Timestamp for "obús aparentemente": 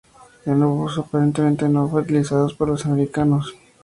0.63-1.69